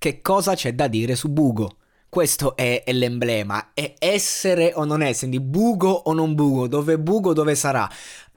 Che 0.00 0.22
cosa 0.22 0.54
c'è 0.54 0.74
da 0.74 0.86
dire 0.86 1.16
su 1.16 1.28
Bugo? 1.28 1.78
Questo 2.08 2.54
è, 2.54 2.84
è, 2.84 2.92
l'emblema, 2.92 3.72
è 3.74 3.94
essere 3.98 4.70
o 4.76 4.84
non 4.84 5.02
essere, 5.02 5.28
di 5.28 5.40
bugo 5.40 5.90
o 5.90 6.12
non 6.12 6.36
bugo, 6.36 6.68
dove 6.68 7.00
bugo, 7.00 7.32
dove 7.32 7.56
sarà. 7.56 7.90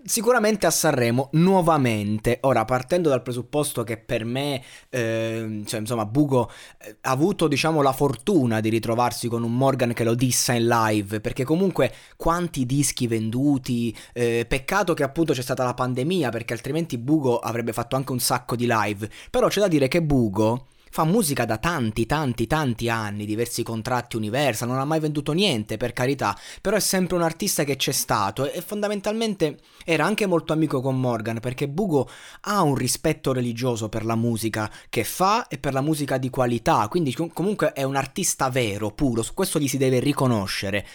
Sicuramente 0.03 0.65
a 0.65 0.71
Sanremo, 0.71 1.29
nuovamente. 1.33 2.39
Ora, 2.41 2.65
partendo 2.65 3.09
dal 3.09 3.21
presupposto 3.21 3.83
che 3.83 3.97
per 3.97 4.25
me, 4.25 4.63
eh, 4.89 5.61
cioè, 5.67 5.81
insomma, 5.81 6.07
Bugo 6.07 6.49
eh, 6.79 6.97
ha 7.01 7.11
avuto, 7.11 7.47
diciamo, 7.47 7.83
la 7.83 7.93
fortuna 7.93 8.59
di 8.59 8.69
ritrovarsi 8.69 9.27
con 9.27 9.43
un 9.43 9.55
Morgan 9.55 9.93
che 9.93 10.03
lo 10.03 10.15
dissa 10.15 10.53
in 10.53 10.65
live, 10.65 11.21
perché 11.21 11.43
comunque 11.43 11.93
quanti 12.17 12.65
dischi 12.65 13.05
venduti, 13.05 13.95
eh, 14.13 14.47
peccato 14.49 14.95
che 14.95 15.03
appunto 15.03 15.33
c'è 15.33 15.43
stata 15.43 15.63
la 15.63 15.75
pandemia, 15.75 16.29
perché 16.29 16.53
altrimenti 16.53 16.97
Bugo 16.97 17.37
avrebbe 17.37 17.71
fatto 17.71 17.95
anche 17.95 18.11
un 18.11 18.19
sacco 18.19 18.55
di 18.55 18.65
live. 18.67 19.07
Però 19.29 19.47
c'è 19.47 19.59
da 19.59 19.67
dire 19.67 19.87
che 19.87 20.01
Bugo 20.01 20.65
fa 20.91 21.05
musica 21.05 21.45
da 21.45 21.57
tanti, 21.57 22.05
tanti, 22.05 22.45
tanti 22.47 22.89
anni, 22.89 23.25
diversi 23.25 23.63
contratti 23.63 24.17
Universal, 24.17 24.67
non 24.67 24.77
ha 24.77 24.85
mai 24.85 24.99
venduto 24.99 25.31
niente, 25.31 25.77
per 25.77 25.93
carità, 25.93 26.37
però 26.59 26.75
è 26.75 26.81
sempre 26.81 27.15
un 27.15 27.21
artista 27.21 27.63
che 27.63 27.77
c'è 27.77 27.93
stato 27.93 28.51
e 28.51 28.61
fondamentalmente 28.61 29.59
era 29.85 30.05
anche 30.05 30.25
molto 30.25 30.51
amico 30.53 30.81
con 30.81 30.99
Morgan 30.99 31.39
perché 31.39 31.69
Bugo 31.69 32.09
ha 32.41 32.61
un 32.61 32.75
rispetto 32.75 33.31
religioso 33.31 33.87
per 33.87 34.03
la 34.03 34.15
musica 34.15 34.69
che 34.89 35.05
fa 35.05 35.47
e 35.47 35.57
per 35.57 35.73
la 35.73 35.81
musica 35.81 36.17
di 36.17 36.29
qualità, 36.29 36.85
quindi 36.89 37.13
comunque 37.13 37.71
è 37.71 37.83
un 37.83 37.95
artista 37.95 38.49
vero, 38.49 38.91
puro, 38.91 39.23
su 39.23 39.33
questo 39.33 39.59
gli 39.59 39.69
si 39.69 39.77
deve 39.77 39.99
riconoscere. 39.99 40.85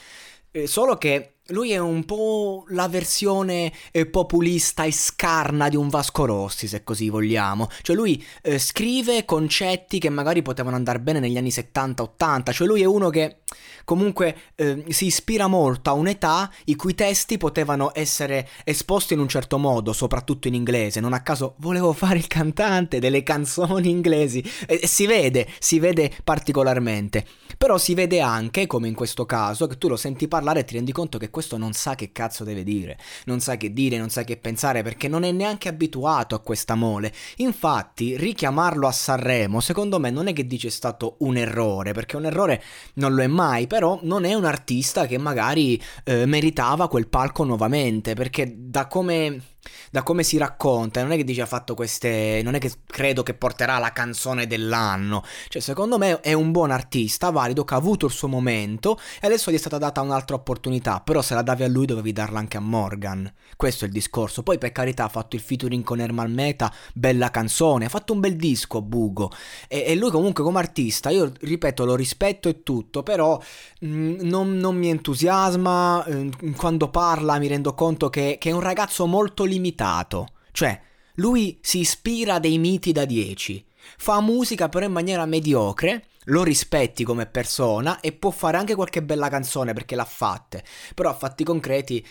Eh, 0.50 0.66
solo 0.66 0.96
che 0.98 1.35
lui 1.48 1.72
è 1.72 1.78
un 1.78 2.04
po' 2.04 2.64
la 2.68 2.88
versione 2.88 3.72
eh, 3.90 4.06
populista 4.06 4.84
e 4.84 4.92
scarna 4.92 5.68
di 5.68 5.76
un 5.76 5.88
Vasco 5.88 6.24
Rossi, 6.24 6.66
se 6.66 6.82
così 6.82 7.08
vogliamo. 7.08 7.68
Cioè 7.82 7.94
lui 7.94 8.24
eh, 8.42 8.58
scrive 8.58 9.24
concetti 9.24 9.98
che 9.98 10.08
magari 10.08 10.42
potevano 10.42 10.76
andare 10.76 11.00
bene 11.00 11.20
negli 11.20 11.36
anni 11.36 11.50
70-80, 11.50 12.52
cioè 12.52 12.66
lui 12.66 12.82
è 12.82 12.86
uno 12.86 13.10
che 13.10 13.38
comunque 13.86 14.36
eh, 14.56 14.84
si 14.88 15.06
ispira 15.06 15.46
molto 15.46 15.90
a 15.90 15.92
un'età 15.92 16.50
i 16.64 16.74
cui 16.74 16.94
testi 16.94 17.38
potevano 17.38 17.92
essere 17.94 18.48
esposti 18.64 19.14
in 19.14 19.20
un 19.20 19.28
certo 19.28 19.58
modo, 19.58 19.94
soprattutto 19.94 20.48
in 20.48 20.54
inglese. 20.54 21.00
Non 21.00 21.12
a 21.12 21.22
caso 21.22 21.54
volevo 21.58 21.92
fare 21.92 22.18
il 22.18 22.26
cantante 22.26 22.98
delle 22.98 23.22
canzoni 23.22 23.88
inglesi 23.88 24.44
e 24.66 24.86
si 24.86 25.06
vede, 25.06 25.48
si 25.58 25.78
vede 25.78 26.12
particolarmente. 26.24 27.24
Però 27.56 27.78
si 27.78 27.94
vede 27.94 28.20
anche, 28.20 28.66
come 28.66 28.88
in 28.88 28.94
questo 28.94 29.24
caso, 29.24 29.66
che 29.66 29.78
tu 29.78 29.88
lo 29.88 29.96
senti 29.96 30.28
parlare 30.28 30.60
e 30.60 30.64
ti 30.64 30.74
rendi 30.74 30.92
conto 30.92 31.16
che 31.16 31.30
questo 31.30 31.56
non 31.56 31.72
sa 31.72 31.94
che 31.94 32.10
cazzo 32.12 32.44
deve 32.44 32.64
dire, 32.64 32.98
non 33.24 33.40
sa 33.40 33.56
che 33.56 33.72
dire, 33.72 33.96
non 33.96 34.10
sa 34.10 34.24
che 34.24 34.36
pensare 34.36 34.82
perché 34.82 35.08
non 35.08 35.22
è 35.22 35.30
neanche 35.30 35.68
abituato 35.68 36.34
a 36.34 36.40
questa 36.40 36.74
mole. 36.74 37.12
Infatti, 37.36 38.16
richiamarlo 38.16 38.88
a 38.88 38.92
Sanremo, 38.92 39.60
secondo 39.60 40.00
me, 40.00 40.10
non 40.10 40.26
è 40.26 40.32
che 40.32 40.46
dice 40.46 40.66
è 40.66 40.70
stato 40.70 41.16
un 41.20 41.36
errore, 41.36 41.92
perché 41.92 42.16
un 42.16 42.26
errore 42.26 42.62
non 42.94 43.14
lo 43.14 43.22
è 43.22 43.26
mai, 43.28 43.66
però 43.76 43.98
non 44.04 44.24
è 44.24 44.32
un 44.32 44.46
artista 44.46 45.04
che 45.06 45.18
magari 45.18 45.78
eh, 46.04 46.24
meritava 46.24 46.88
quel 46.88 47.08
palco 47.08 47.44
nuovamente, 47.44 48.14
perché 48.14 48.54
da 48.56 48.86
come 48.86 49.55
da 49.90 50.02
come 50.02 50.22
si 50.22 50.36
racconta, 50.36 51.02
non 51.02 51.12
è 51.12 51.16
che 51.16 51.24
dice 51.24 51.42
ha 51.42 51.46
fatto 51.46 51.74
queste. 51.74 52.40
Non 52.42 52.54
è 52.54 52.58
che 52.58 52.72
credo 52.86 53.22
che 53.22 53.34
porterà 53.34 53.78
la 53.78 53.92
canzone 53.92 54.46
dell'anno. 54.46 55.22
Cioè, 55.48 55.60
secondo 55.62 55.98
me 55.98 56.20
è 56.20 56.32
un 56.32 56.50
buon 56.52 56.70
artista, 56.70 57.30
valido, 57.30 57.64
che 57.64 57.74
ha 57.74 57.78
avuto 57.78 58.06
il 58.06 58.12
suo 58.12 58.28
momento 58.28 58.98
e 59.20 59.26
adesso 59.26 59.50
gli 59.50 59.54
è 59.54 59.58
stata 59.58 59.78
data 59.78 60.00
un'altra 60.00 60.36
opportunità. 60.36 61.00
Però 61.00 61.22
se 61.22 61.34
la 61.34 61.42
davi 61.42 61.62
a 61.62 61.68
lui 61.68 61.86
dovevi 61.86 62.12
darla 62.12 62.38
anche 62.38 62.56
a 62.56 62.60
Morgan. 62.60 63.32
Questo 63.56 63.84
è 63.84 63.88
il 63.88 63.92
discorso. 63.92 64.42
Poi, 64.42 64.58
per 64.58 64.72
carità, 64.72 65.04
ha 65.04 65.08
fatto 65.08 65.36
il 65.36 65.42
featuring 65.42 65.84
con 65.84 66.00
Ermal 66.00 66.30
Meta, 66.30 66.72
bella 66.92 67.30
canzone, 67.30 67.86
ha 67.86 67.88
fatto 67.88 68.12
un 68.12 68.20
bel 68.20 68.36
disco, 68.36 68.82
Bugo. 68.82 69.30
E, 69.68 69.84
e 69.86 69.94
lui, 69.94 70.10
comunque, 70.10 70.42
come 70.42 70.58
artista, 70.58 71.10
io 71.10 71.32
ripeto, 71.40 71.84
lo 71.84 71.94
rispetto 71.94 72.48
e 72.48 72.62
tutto, 72.62 73.02
però 73.02 73.40
mh, 73.80 73.88
mm, 73.88 74.14
non, 74.22 74.56
non, 74.56 74.76
mi 74.76 74.88
entusiasma. 74.88 76.04
Mh, 76.06 76.30
mm, 76.44 76.52
quando 76.52 76.88
parla 76.90 77.38
mi 77.38 77.46
rendo 77.46 77.74
conto 77.74 78.08
che, 78.08 78.36
che 78.38 78.50
è 78.50 78.52
un 78.52 78.60
ragazzo 78.60 79.06
molto 79.06 79.44
limitato 79.44 79.55
limitato. 79.56 80.28
Cioè, 80.52 80.80
lui 81.14 81.58
si 81.60 81.80
ispira 81.80 82.34
a 82.34 82.38
dei 82.38 82.58
miti 82.58 82.92
da 82.92 83.04
10. 83.04 83.64
Fa 83.98 84.20
musica 84.20 84.68
però 84.68 84.86
in 84.86 84.92
maniera 84.92 85.26
mediocre, 85.26 86.06
lo 86.24 86.42
rispetti 86.42 87.04
come 87.04 87.26
persona 87.26 88.00
e 88.00 88.12
può 88.12 88.30
fare 88.30 88.56
anche 88.56 88.74
qualche 88.74 89.02
bella 89.02 89.28
canzone 89.28 89.72
perché 89.72 89.94
l'ha 89.94 90.04
fatte. 90.04 90.64
Però 90.94 91.10
a 91.10 91.14
fatti 91.14 91.44
concreti 91.44 92.04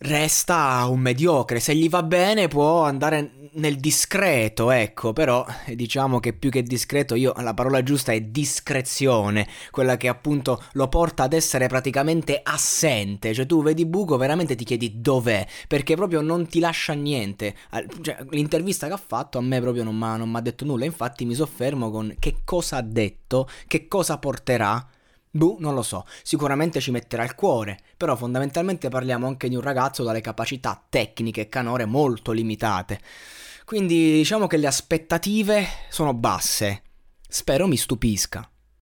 resta 0.00 0.86
un 0.88 1.00
mediocre. 1.00 1.60
Se 1.60 1.74
gli 1.74 1.88
va 1.88 2.02
bene 2.02 2.48
può 2.48 2.82
andare 2.82 3.32
nel 3.52 3.78
discreto, 3.78 4.70
ecco, 4.70 5.12
però 5.12 5.44
diciamo 5.74 6.20
che 6.20 6.32
più 6.32 6.50
che 6.50 6.62
discreto 6.62 7.16
io 7.16 7.34
la 7.38 7.52
parola 7.52 7.82
giusta 7.82 8.12
è 8.12 8.20
discrezione, 8.20 9.48
quella 9.70 9.96
che 9.96 10.06
appunto 10.08 10.62
lo 10.72 10.88
porta 10.88 11.24
ad 11.24 11.32
essere 11.32 11.66
praticamente 11.66 12.40
assente, 12.42 13.34
cioè 13.34 13.46
tu 13.46 13.62
vedi 13.62 13.86
Buco 13.86 14.16
veramente 14.16 14.54
ti 14.54 14.64
chiedi 14.64 15.00
dov'è, 15.00 15.46
perché 15.66 15.96
proprio 15.96 16.20
non 16.20 16.46
ti 16.46 16.60
lascia 16.60 16.92
niente. 16.92 17.56
Cioè, 18.00 18.24
l'intervista 18.30 18.86
che 18.86 18.92
ha 18.92 19.02
fatto 19.04 19.38
a 19.38 19.42
me 19.42 19.60
proprio 19.60 19.82
non 19.82 19.96
mi 19.96 20.36
ha 20.36 20.40
detto 20.40 20.64
nulla, 20.64 20.84
infatti 20.84 21.24
mi 21.24 21.34
soffermo 21.34 21.90
con 21.90 22.14
che 22.18 22.36
cosa 22.44 22.76
ha 22.76 22.82
detto, 22.82 23.48
che 23.66 23.88
cosa 23.88 24.18
porterà 24.18 24.88
Boh, 25.32 25.56
non 25.60 25.74
lo 25.74 25.82
so, 25.82 26.06
sicuramente 26.22 26.80
ci 26.80 26.90
metterà 26.90 27.22
il 27.22 27.36
cuore, 27.36 27.78
però 27.96 28.16
fondamentalmente 28.16 28.88
parliamo 28.88 29.28
anche 29.28 29.48
di 29.48 29.54
un 29.54 29.60
ragazzo 29.60 30.02
dalle 30.02 30.20
capacità 30.20 30.84
tecniche 30.88 31.42
e 31.42 31.48
canore 31.48 31.84
molto 31.84 32.32
limitate. 32.32 33.00
Quindi 33.64 34.12
diciamo 34.12 34.48
che 34.48 34.56
le 34.56 34.66
aspettative 34.66 35.64
sono 35.88 36.14
basse. 36.14 36.82
Spero 37.28 37.68
mi 37.68 37.76
stupisca. 37.76 38.50